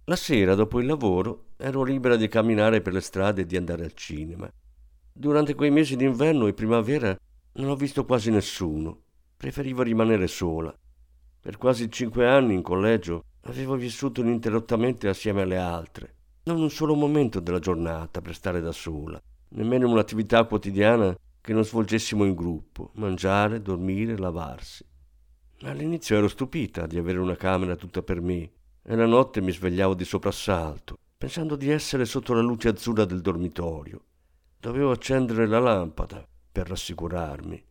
La 0.06 0.16
sera, 0.16 0.56
dopo 0.56 0.80
il 0.80 0.86
lavoro, 0.86 1.50
ero 1.56 1.84
libera 1.84 2.16
di 2.16 2.26
camminare 2.26 2.80
per 2.80 2.94
le 2.94 3.00
strade 3.00 3.42
e 3.42 3.46
di 3.46 3.56
andare 3.56 3.84
al 3.84 3.94
cinema. 3.94 4.50
Durante 5.12 5.54
quei 5.54 5.70
mesi 5.70 5.94
d'inverno 5.94 6.48
e 6.48 6.52
primavera 6.52 7.16
non 7.52 7.68
ho 7.68 7.76
visto 7.76 8.04
quasi 8.04 8.32
nessuno. 8.32 9.02
Preferivo 9.36 9.82
rimanere 9.82 10.26
sola. 10.26 10.76
Per 11.40 11.56
quasi 11.58 11.88
cinque 11.92 12.26
anni 12.26 12.54
in 12.54 12.62
collegio 12.62 13.26
avevo 13.42 13.76
vissuto 13.76 14.20
ininterrottamente 14.20 15.08
assieme 15.08 15.42
alle 15.42 15.58
altre. 15.58 16.14
Non 16.44 16.60
un 16.60 16.70
solo 16.70 16.94
momento 16.94 17.40
della 17.40 17.58
giornata 17.58 18.20
per 18.20 18.34
stare 18.34 18.60
da 18.60 18.72
sola, 18.72 19.20
nemmeno 19.50 19.88
un'attività 19.88 20.44
quotidiana 20.44 21.16
che 21.40 21.52
non 21.52 21.64
svolgessimo 21.64 22.24
in 22.24 22.34
gruppo, 22.34 22.90
mangiare, 22.94 23.62
dormire, 23.62 24.16
lavarsi. 24.16 24.84
All'inizio 25.62 26.16
ero 26.16 26.28
stupita 26.28 26.86
di 26.86 26.98
avere 26.98 27.18
una 27.18 27.36
camera 27.36 27.76
tutta 27.76 28.02
per 28.02 28.20
me 28.20 28.50
e 28.82 28.96
la 28.96 29.06
notte 29.06 29.40
mi 29.40 29.52
svegliavo 29.52 29.94
di 29.94 30.04
soprassalto, 30.04 30.96
pensando 31.16 31.54
di 31.54 31.70
essere 31.70 32.04
sotto 32.04 32.34
la 32.34 32.40
luce 32.40 32.68
azzurra 32.68 33.04
del 33.04 33.20
dormitorio. 33.20 34.04
Dovevo 34.58 34.90
accendere 34.90 35.46
la 35.46 35.60
lampada 35.60 36.26
per 36.50 36.68
rassicurarmi. 36.68 37.64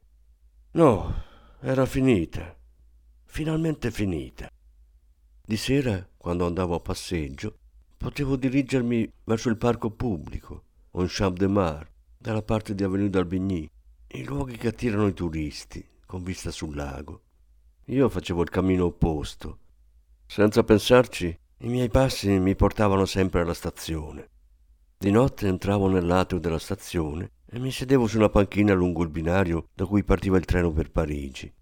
No, 0.72 1.14
era 1.60 1.86
finita. 1.86 2.56
Finalmente 3.26 3.92
finita. 3.92 4.50
Di 5.44 5.58
sera, 5.58 6.08
quando 6.18 6.46
andavo 6.46 6.76
a 6.76 6.80
passeggio, 6.80 7.58
potevo 7.98 8.36
dirigermi 8.36 9.12
verso 9.24 9.50
il 9.50 9.58
parco 9.58 9.90
pubblico 9.90 10.64
o 10.92 11.02
in 11.02 11.08
Champ 11.10 11.38
de 11.38 11.48
Mar, 11.48 11.90
dalla 12.18 12.44
parte 12.44 12.76
di 12.76 12.84
Avenue 12.84 13.10
d'Albigny, 13.10 13.70
i 14.14 14.24
luoghi 14.24 14.58
che 14.58 14.70
attirano 14.70 15.08
i 15.08 15.14
turisti, 15.14 15.86
con 16.06 16.24
vista 16.24 16.52
sul 16.52 16.76
lago. 16.76 17.22
Io 17.86 18.08
facevo 18.08 18.42
il 18.44 18.50
cammino 18.50 18.86
opposto, 18.86 19.60
senza 20.26 20.64
pensarci, 20.64 21.38
i 21.58 21.68
miei 21.68 21.90
passi 21.90 22.30
mi 22.40 22.56
portavano 22.56 23.06
sempre 23.06 23.42
alla 23.42 23.54
stazione. 23.54 24.30
Di 24.98 25.12
notte 25.12 25.48
entravo 25.48 25.90
nell'atrio 25.90 26.40
della 26.40 26.58
stazione 26.58 27.32
e 27.46 27.60
mi 27.60 27.70
sedevo 27.70 28.08
su 28.08 28.18
una 28.18 28.30
panchina 28.30 28.74
lungo 28.74 29.04
il 29.04 29.10
binario 29.10 29.68
da 29.74 29.86
cui 29.86 30.06
partiva 30.06 30.38
il 30.38 30.46
treno 30.46 30.72
per 30.72 30.90
Parigi. 30.90 31.54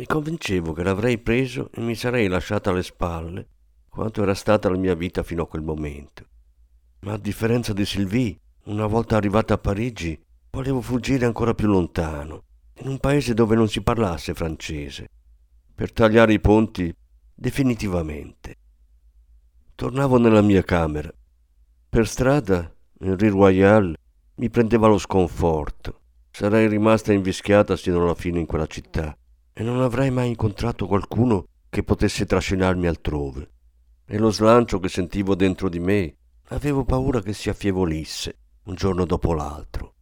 Mi 0.00 0.06
convincevo 0.06 0.72
che 0.72 0.82
l'avrei 0.82 1.18
preso 1.18 1.68
e 1.74 1.82
mi 1.82 1.94
sarei 1.94 2.26
lasciata 2.26 2.70
alle 2.70 2.82
spalle 2.82 3.46
quanto 3.86 4.22
era 4.22 4.32
stata 4.32 4.70
la 4.70 4.78
mia 4.78 4.94
vita 4.94 5.22
fino 5.22 5.42
a 5.42 5.46
quel 5.46 5.60
momento. 5.60 6.24
Ma 7.00 7.12
a 7.12 7.18
differenza 7.18 7.74
di 7.74 7.84
Sylvie, 7.84 8.34
una 8.64 8.86
volta 8.86 9.16
arrivata 9.16 9.52
a 9.52 9.58
Parigi, 9.58 10.18
volevo 10.52 10.80
fuggire 10.80 11.26
ancora 11.26 11.52
più 11.52 11.68
lontano, 11.68 12.44
in 12.78 12.88
un 12.88 12.98
paese 12.98 13.34
dove 13.34 13.54
non 13.54 13.68
si 13.68 13.82
parlasse 13.82 14.32
francese, 14.32 15.10
per 15.74 15.92
tagliare 15.92 16.32
i 16.32 16.40
ponti 16.40 16.90
definitivamente. 17.34 18.54
Tornavo 19.74 20.16
nella 20.16 20.40
mia 20.40 20.62
camera. 20.62 21.12
Per 21.90 22.08
strada, 22.08 22.74
in 23.00 23.18
Rue 23.18 23.28
Royale, 23.28 23.96
mi 24.36 24.48
prendeva 24.48 24.86
lo 24.86 24.96
sconforto. 24.96 26.00
Sarei 26.30 26.68
rimasta 26.68 27.12
invischiata 27.12 27.76
sino 27.76 28.02
alla 28.02 28.14
fine 28.14 28.40
in 28.40 28.46
quella 28.46 28.66
città 28.66 29.14
e 29.60 29.62
non 29.62 29.82
avrei 29.82 30.10
mai 30.10 30.28
incontrato 30.28 30.86
qualcuno 30.86 31.44
che 31.68 31.82
potesse 31.82 32.24
trascinarmi 32.24 32.86
altrove. 32.86 33.50
E 34.06 34.16
lo 34.16 34.30
slancio 34.30 34.78
che 34.78 34.88
sentivo 34.88 35.34
dentro 35.34 35.68
di 35.68 35.78
me, 35.78 36.16
avevo 36.48 36.82
paura 36.84 37.20
che 37.20 37.34
si 37.34 37.50
affievolisse 37.50 38.38
un 38.64 38.74
giorno 38.74 39.04
dopo 39.04 39.34
l'altro. 39.34 39.96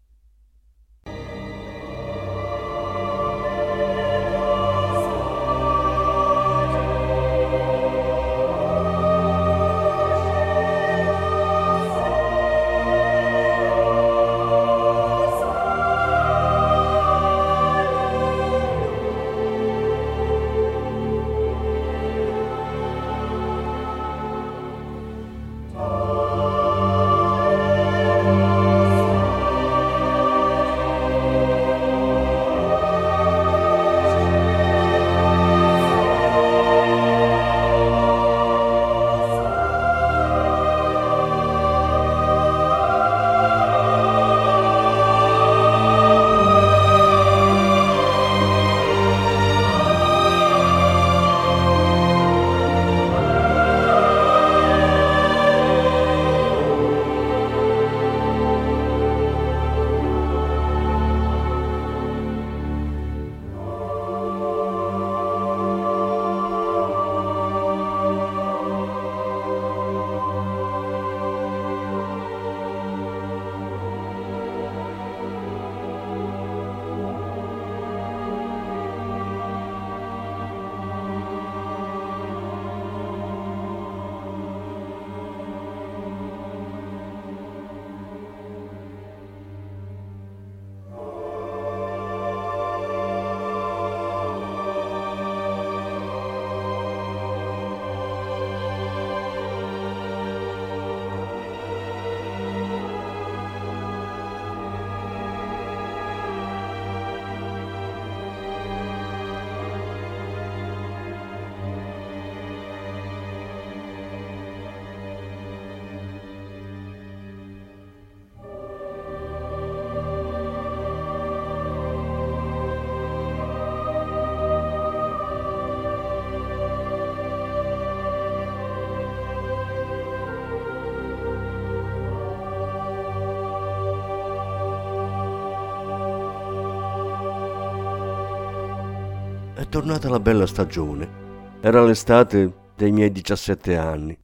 Tornata 139.69 140.09
la 140.09 140.19
bella 140.19 140.47
stagione. 140.47 141.59
Era 141.61 141.85
l'estate 141.85 142.71
dei 142.75 142.91
miei 142.91 143.13
17 143.13 143.77
anni. 143.77 144.19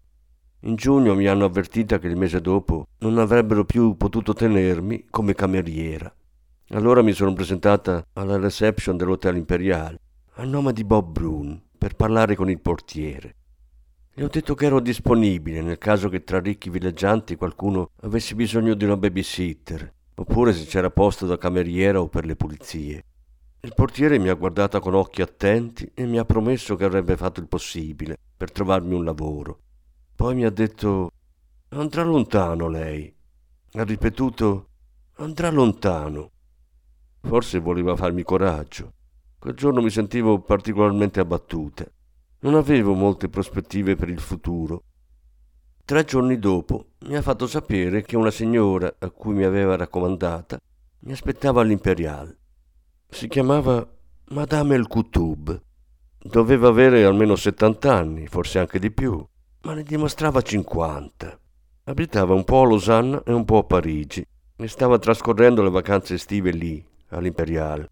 In 0.61 0.75
giugno 0.77 1.15
mi 1.15 1.27
hanno 1.27 1.45
avvertita 1.45 1.99
che 1.99 2.07
il 2.07 2.17
mese 2.17 2.41
dopo 2.41 2.87
non 3.01 3.19
avrebbero 3.19 3.65
più 3.65 3.97
potuto 3.97 4.33
tenermi 4.33 5.07
come 5.11 5.35
cameriera. 5.35 6.13
Allora 6.71 7.03
mi 7.03 7.13
sono 7.13 7.35
presentata 7.35 8.07
alla 8.15 8.39
reception 8.39 8.97
dell'Hotel 8.97 9.37
Imperiale 9.37 10.01
a 10.37 10.45
nome 10.45 10.73
di 10.73 10.83
Bob 10.83 11.13
Brun 11.13 11.61
per 11.77 11.95
parlare 11.95 12.35
con 12.35 12.49
il 12.49 12.61
portiere. 12.61 13.35
Gli 14.15 14.23
ho 14.23 14.29
detto 14.29 14.55
che 14.55 14.65
ero 14.65 14.81
disponibile 14.81 15.61
nel 15.61 15.77
caso 15.77 16.09
che 16.09 16.25
tra 16.25 16.41
ricchi 16.41 16.71
villeggianti 16.71 17.37
qualcuno 17.37 17.91
avesse 18.01 18.35
bisogno 18.35 18.75
di 18.75 18.85
una 18.85 18.97
babysitter, 18.97 19.93
oppure 20.15 20.55
se 20.55 20.65
c'era 20.65 20.91
posto 20.91 21.27
da 21.27 21.37
cameriera 21.37 22.01
o 22.01 22.09
per 22.09 22.25
le 22.25 22.35
pulizie. 22.35 23.05
Il 23.65 23.73
portiere 23.75 24.19
mi 24.19 24.29
ha 24.29 24.35
guardata 24.35 24.79
con 24.79 24.93
occhi 24.93 25.23
attenti 25.23 25.91
e 25.95 26.05
mi 26.05 26.19
ha 26.19 26.27
promesso 26.27 26.77
che 26.77 26.85
avrebbe 26.85 27.17
fatto 27.17 27.41
il 27.41 27.49
possibile 27.49 28.19
per 28.37 28.53
trovarmi 28.53 28.93
un 28.93 29.05
lavoro. 29.05 29.59
Poi 30.15 30.35
mi 30.35 30.45
ha 30.45 30.51
detto 30.51 31.11
andrà 31.71 32.03
lontano 32.03 32.69
lei. 32.69 33.11
Ha 33.73 33.83
ripetuto 33.85 34.69
andrà 35.15 35.49
lontano. 35.49 36.31
Forse 37.23 37.59
voleva 37.59 37.97
farmi 37.97 38.23
coraggio. 38.23 38.93
Quel 39.39 39.55
giorno 39.55 39.81
mi 39.81 39.89
sentivo 39.89 40.43
particolarmente 40.43 41.21
abbattuta. 41.21 41.91
Non 42.41 42.57
avevo 42.57 42.93
molte 42.93 43.31
prospettive 43.31 43.97
per 43.97 44.11
il 44.11 44.21
futuro. 44.21 44.83
Tre 45.87 46.05
giorni 46.05 46.39
dopo 46.39 46.89
mi 47.07 47.17
ha 47.17 47.23
fatto 47.23 47.47
sapere 47.47 48.03
che 48.03 48.19
una 48.19 48.31
signora 48.31 48.95
a 48.99 49.09
cui 49.09 49.33
mi 49.33 49.45
aveva 49.45 49.75
raccomandata 49.75 50.61
mi 50.99 51.13
aspettava 51.13 51.63
all'Imperial. 51.63 52.37
Si 53.15 53.29
chiamava 53.29 53.87
Madame 54.31 54.75
El 54.75 54.89
Kutub. 54.89 55.61
Doveva 56.19 56.69
avere 56.69 57.05
almeno 57.05 57.37
70 57.37 57.95
anni, 57.95 58.27
forse 58.27 58.59
anche 58.59 58.79
di 58.79 58.91
più 58.91 59.25
ma 59.65 59.73
ne 59.73 59.83
dimostrava 59.83 60.43
50. 60.43 61.39
Abitava 61.85 62.35
un 62.35 62.45
po' 62.45 62.63
a 62.63 62.67
Losanna 62.67 63.23
e 63.25 63.33
un 63.33 63.45
po' 63.45 63.59
a 63.59 63.65
Parigi 63.65 64.25
e 64.57 64.69
stava 64.69 64.99
trascorrendo 64.99 65.63
le 65.63 65.71
vacanze 65.71 66.15
estive 66.15 66.51
lì, 66.51 66.85
all'Imperiale. 67.09 67.89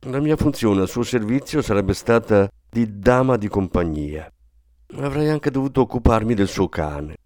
La 0.00 0.20
mia 0.20 0.36
funzione 0.36 0.82
al 0.82 0.88
suo 0.88 1.02
servizio 1.02 1.62
sarebbe 1.62 1.94
stata 1.94 2.48
di 2.70 2.98
dama 2.98 3.36
di 3.36 3.48
compagnia. 3.48 4.30
Avrei 4.96 5.28
anche 5.28 5.50
dovuto 5.50 5.80
occuparmi 5.80 6.34
del 6.34 6.48
suo 6.48 6.68
cane. 6.68 7.16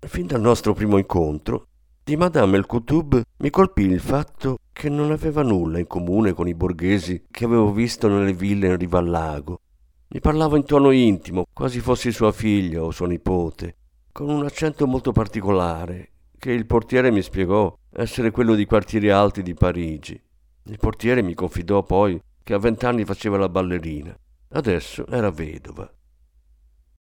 Fin 0.00 0.26
dal 0.26 0.40
nostro 0.40 0.74
primo 0.74 0.98
incontro, 0.98 1.67
di 2.08 2.16
Madame 2.16 2.56
El 2.56 2.64
Kutub 2.64 3.20
mi 3.36 3.50
colpì 3.50 3.82
il 3.82 4.00
fatto 4.00 4.60
che 4.72 4.88
non 4.88 5.10
aveva 5.10 5.42
nulla 5.42 5.78
in 5.78 5.86
comune 5.86 6.32
con 6.32 6.48
i 6.48 6.54
borghesi 6.54 7.26
che 7.30 7.44
avevo 7.44 7.70
visto 7.70 8.08
nelle 8.08 8.32
ville 8.32 8.68
in 8.68 8.78
riva 8.78 8.98
al 8.98 9.10
lago 9.10 9.60
mi 10.08 10.18
parlava 10.18 10.56
in 10.56 10.64
tono 10.64 10.90
intimo, 10.90 11.44
quasi 11.52 11.80
fossi 11.80 12.10
sua 12.10 12.32
figlia 12.32 12.82
o 12.82 12.92
suo 12.92 13.04
nipote, 13.04 13.76
con 14.10 14.30
un 14.30 14.42
accento 14.42 14.86
molto 14.86 15.12
particolare, 15.12 16.12
che 16.38 16.50
il 16.50 16.64
portiere 16.64 17.10
mi 17.10 17.20
spiegò 17.20 17.76
essere 17.92 18.30
quello 18.30 18.54
di 18.54 18.64
quartieri 18.64 19.10
alti 19.10 19.42
di 19.42 19.52
Parigi. 19.52 20.18
Il 20.62 20.78
portiere 20.78 21.20
mi 21.20 21.34
confidò 21.34 21.82
poi 21.82 22.18
che 22.42 22.54
a 22.54 22.58
vent'anni 22.58 23.04
faceva 23.04 23.36
la 23.36 23.50
ballerina. 23.50 24.18
Adesso 24.52 25.06
era 25.08 25.30
vedova. 25.30 25.92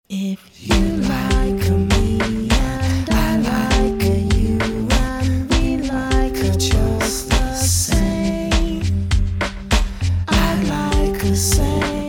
If 0.09 0.50
you 0.66 0.96
like 0.98 1.89
say 11.35 12.00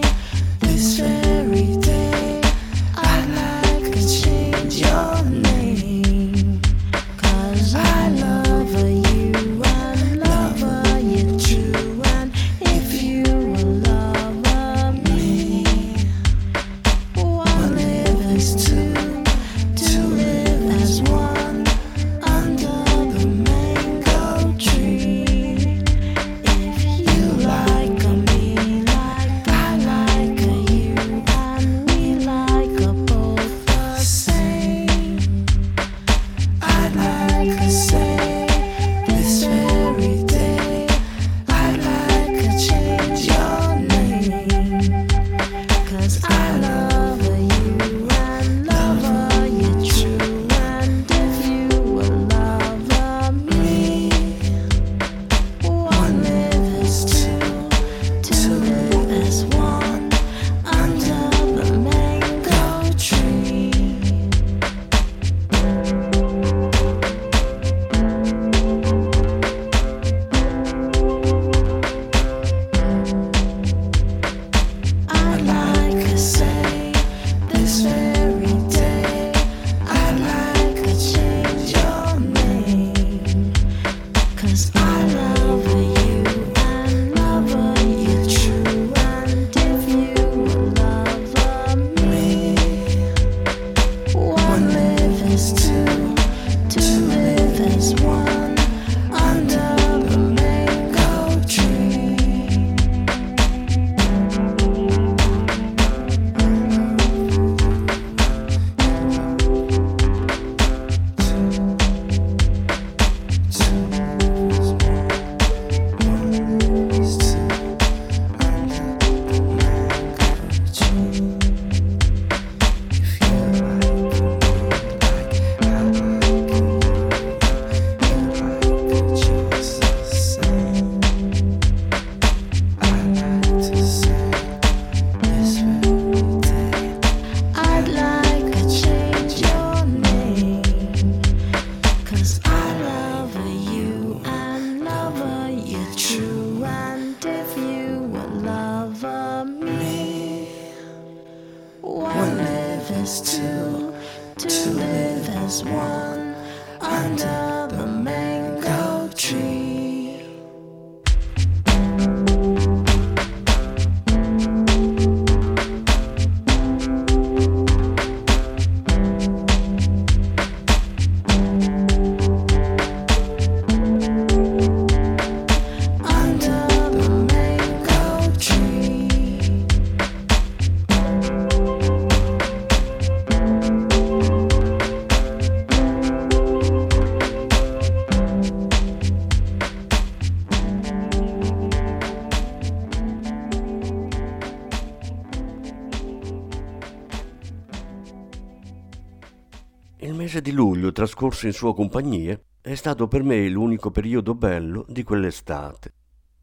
trascorso 201.21 201.45
in 201.45 201.53
sua 201.53 201.75
compagnia 201.75 202.39
è 202.61 202.73
stato 202.73 203.07
per 203.07 203.21
me 203.21 203.47
l'unico 203.47 203.91
periodo 203.91 204.33
bello 204.33 204.85
di 204.87 205.03
quell'estate. 205.03 205.93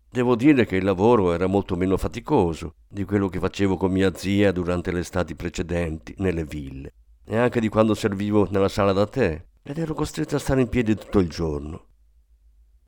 Devo 0.09 0.37
dire 0.37 0.67
che 0.67 0.77
il 0.77 0.85
lavoro 0.85 1.33
era 1.33 1.49
molto 1.49 1.75
meno 1.75 1.97
faticoso 1.97 2.75
di 2.87 3.03
quello 3.03 3.29
che 3.29 3.41
facevo 3.41 3.77
con 3.77 3.91
mia 3.91 4.15
zia 4.15 4.53
durante 4.53 4.93
le 4.93 5.01
estati 5.01 5.35
precedenti 5.35 6.15
nelle 6.19 6.45
ville 6.45 6.93
e 7.25 7.37
anche 7.37 7.59
di 7.59 7.69
quando 7.69 7.95
servivo 7.95 8.47
nella 8.53 8.69
sala 8.69 8.93
da 8.93 9.05
tè 9.07 9.45
ed 9.65 9.79
ero 9.79 9.95
costretto 9.95 10.37
a 10.37 10.39
stare 10.39 10.61
in 10.61 10.69
piedi 10.69 10.95
tutto 10.95 11.19
il 11.19 11.29
giorno. 11.29 11.87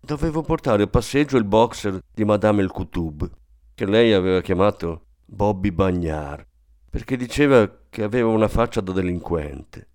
Dovevo 0.00 0.42
portare 0.42 0.84
a 0.84 0.86
passeggio 0.86 1.38
il 1.38 1.44
boxer 1.44 2.00
di 2.14 2.24
Madame 2.24 2.62
El 2.62 2.70
Koutoub, 2.70 3.28
che 3.74 3.84
lei 3.84 4.12
aveva 4.12 4.40
chiamato 4.42 5.06
Bobby 5.26 5.72
Bagnard, 5.72 6.46
perché 6.88 7.16
diceva 7.16 7.68
che 7.88 8.04
aveva 8.04 8.28
una 8.28 8.48
faccia 8.48 8.80
da 8.80 8.92
delinquente. 8.92 9.88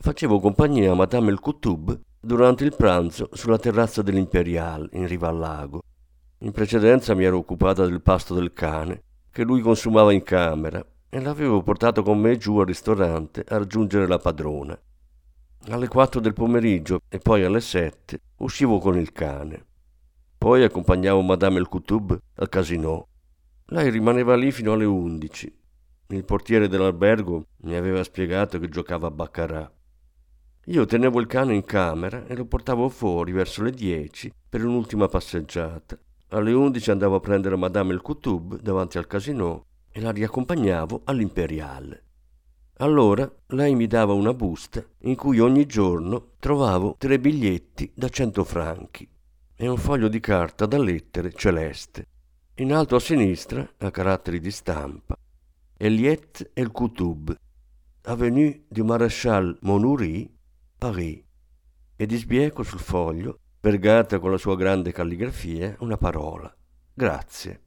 Facevo 0.00 0.38
compagnia 0.38 0.92
a 0.92 0.94
Madame 0.94 1.30
El 1.30 1.40
Koutoub 1.40 2.00
durante 2.20 2.62
il 2.62 2.74
pranzo 2.76 3.30
sulla 3.32 3.58
terrazza 3.58 4.00
dell'Imperial 4.00 4.88
in 4.92 5.08
riva 5.08 5.26
al 5.26 5.38
lago. 5.38 5.82
In 6.38 6.52
precedenza 6.52 7.14
mi 7.14 7.24
ero 7.24 7.38
occupata 7.38 7.84
del 7.84 8.00
pasto 8.00 8.32
del 8.32 8.52
cane, 8.52 9.02
che 9.32 9.42
lui 9.42 9.60
consumava 9.60 10.12
in 10.12 10.22
camera, 10.22 10.84
e 11.08 11.20
l'avevo 11.20 11.62
portato 11.62 12.04
con 12.04 12.20
me 12.20 12.36
giù 12.36 12.58
al 12.58 12.66
ristorante 12.66 13.44
a 13.48 13.58
raggiungere 13.58 14.06
la 14.06 14.18
padrona. 14.18 14.78
Alle 15.70 15.88
quattro 15.88 16.20
del 16.20 16.32
pomeriggio 16.32 17.00
e 17.08 17.18
poi 17.18 17.42
alle 17.42 17.60
sette 17.60 18.20
uscivo 18.36 18.78
con 18.78 18.96
il 18.96 19.10
cane. 19.10 19.66
Poi 20.38 20.62
accompagnavo 20.62 21.22
Madame 21.22 21.58
El 21.58 21.68
Koutoub 21.68 22.16
al 22.36 22.48
casino. 22.48 23.08
Lei 23.66 23.90
rimaneva 23.90 24.36
lì 24.36 24.52
fino 24.52 24.74
alle 24.74 24.84
undici. 24.84 25.52
Il 26.06 26.24
portiere 26.24 26.68
dell'albergo 26.68 27.46
mi 27.62 27.74
aveva 27.74 28.04
spiegato 28.04 28.60
che 28.60 28.68
giocava 28.68 29.08
a 29.08 29.10
baccarà. 29.10 29.72
Io 30.66 30.84
tenevo 30.84 31.20
il 31.20 31.26
cane 31.26 31.54
in 31.54 31.64
camera 31.64 32.26
e 32.26 32.34
lo 32.34 32.44
portavo 32.44 32.88
fuori 32.88 33.32
verso 33.32 33.62
le 33.62 33.70
dieci 33.70 34.32
per 34.48 34.64
un'ultima 34.64 35.08
passeggiata. 35.08 35.98
Alle 36.28 36.52
undici 36.52 36.90
andavo 36.90 37.14
a 37.14 37.20
prendere 37.20 37.56
Madame 37.56 37.94
El 37.94 38.02
Koutoub 38.02 38.60
davanti 38.60 38.98
al 38.98 39.06
casino 39.06 39.64
e 39.90 40.00
la 40.00 40.10
riaccompagnavo 40.10 41.02
all'Imperiale. 41.04 42.04
Allora 42.80 43.28
lei 43.48 43.74
mi 43.74 43.86
dava 43.86 44.12
una 44.12 44.34
busta 44.34 44.84
in 45.00 45.16
cui 45.16 45.40
ogni 45.40 45.66
giorno 45.66 46.32
trovavo 46.38 46.94
tre 46.98 47.18
biglietti 47.18 47.90
da 47.94 48.08
cento 48.08 48.44
franchi 48.44 49.08
e 49.56 49.68
un 49.68 49.76
foglio 49.76 50.08
di 50.08 50.20
carta 50.20 50.66
da 50.66 50.78
lettere 50.78 51.32
celeste. 51.32 52.06
In 52.56 52.72
alto 52.72 52.96
a 52.96 53.00
sinistra, 53.00 53.68
a 53.78 53.90
caratteri 53.90 54.38
di 54.38 54.50
stampa, 54.50 55.16
Eliette 55.76 56.50
El 56.52 56.70
Koutoub, 56.70 57.36
Avenue 58.02 58.64
du 58.68 58.84
Maréchal 58.84 59.56
Monoury, 59.62 60.37
Paris, 60.78 61.20
e 61.96 62.06
di 62.06 62.16
sbieco 62.16 62.62
sul 62.62 62.78
foglio, 62.78 63.40
vergata 63.60 64.20
con 64.20 64.30
la 64.30 64.38
sua 64.38 64.54
grande 64.54 64.92
calligrafia, 64.92 65.74
una 65.80 65.96
parola. 65.96 66.54
Grazie. 66.94 67.62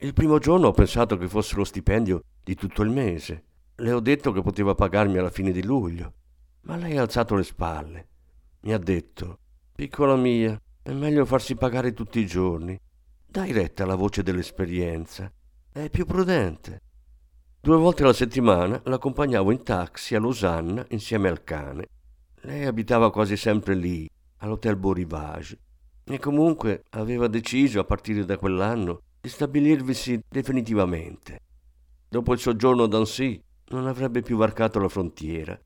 Il 0.00 0.12
primo 0.14 0.40
giorno 0.40 0.66
ho 0.66 0.72
pensato 0.72 1.16
che 1.16 1.28
fosse 1.28 1.54
lo 1.54 1.62
stipendio 1.62 2.22
di 2.42 2.56
tutto 2.56 2.82
il 2.82 2.90
mese. 2.90 3.44
Le 3.76 3.92
ho 3.92 4.00
detto 4.00 4.32
che 4.32 4.42
poteva 4.42 4.74
pagarmi 4.74 5.16
alla 5.16 5.30
fine 5.30 5.52
di 5.52 5.62
luglio, 5.62 6.12
ma 6.62 6.74
lei 6.74 6.96
ha 6.96 7.02
alzato 7.02 7.36
le 7.36 7.44
spalle. 7.44 8.08
Mi 8.62 8.72
ha 8.72 8.78
detto, 8.78 9.38
piccola 9.72 10.16
mia, 10.16 10.60
è 10.82 10.92
meglio 10.92 11.24
farsi 11.24 11.54
pagare 11.54 11.92
tutti 11.92 12.18
i 12.18 12.26
giorni. 12.26 12.76
Dai 13.24 13.52
retta 13.52 13.84
alla 13.84 13.94
voce 13.94 14.24
dell'esperienza. 14.24 15.32
È 15.70 15.88
più 15.88 16.04
prudente. 16.04 16.80
Due 17.60 17.76
volte 17.76 18.02
alla 18.02 18.12
settimana 18.12 18.80
l'accompagnavo 18.86 19.52
in 19.52 19.62
taxi 19.62 20.16
a 20.16 20.18
Losanna 20.18 20.84
insieme 20.88 21.28
al 21.28 21.44
cane. 21.44 21.86
Lei 22.42 22.64
abitava 22.64 23.10
quasi 23.10 23.36
sempre 23.36 23.74
lì, 23.74 24.08
all'Hotel 24.38 24.76
Beau 24.76 24.92
Rivage, 24.92 25.58
e 26.04 26.18
comunque 26.18 26.84
aveva 26.90 27.26
deciso 27.26 27.80
a 27.80 27.84
partire 27.84 28.24
da 28.24 28.38
quell'anno 28.38 29.02
di 29.20 29.28
stabilirvisi 29.28 30.22
definitivamente. 30.28 31.40
Dopo 32.08 32.32
il 32.32 32.38
soggiorno 32.38 32.84
ad 32.84 32.94
Annecy 32.94 33.42
non 33.70 33.86
avrebbe 33.86 34.22
più 34.22 34.36
varcato 34.36 34.78
la 34.78 34.88
frontiera. 34.88 35.58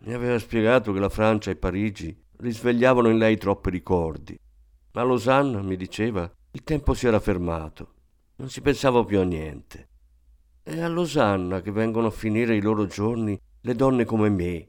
Mi 0.00 0.12
aveva 0.12 0.38
spiegato 0.38 0.92
che 0.92 0.98
la 0.98 1.08
Francia 1.08 1.50
e 1.50 1.56
Parigi 1.56 2.14
risvegliavano 2.38 3.08
in 3.08 3.18
lei 3.18 3.36
troppi 3.38 3.70
ricordi. 3.70 4.38
Ma 4.92 5.00
a 5.02 5.04
Losanna, 5.04 5.62
mi 5.62 5.76
diceva, 5.76 6.30
il 6.50 6.62
tempo 6.64 6.94
si 6.94 7.06
era 7.06 7.20
fermato, 7.20 7.94
non 8.36 8.50
si 8.50 8.60
pensava 8.60 9.04
più 9.04 9.20
a 9.20 9.24
niente. 9.24 9.88
È 10.62 10.78
a 10.80 10.88
Losanna 10.88 11.60
che 11.60 11.70
vengono 11.70 12.08
a 12.08 12.10
finire 12.10 12.56
i 12.56 12.60
loro 12.60 12.86
giorni 12.86 13.40
le 13.60 13.74
donne 13.74 14.04
come 14.04 14.28
me, 14.28 14.68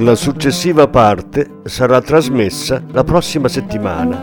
La 0.00 0.14
successiva 0.14 0.86
parte 0.86 1.60
sarà 1.64 2.00
trasmessa 2.00 2.80
la 2.92 3.02
prossima 3.02 3.48
settimana. 3.48 4.22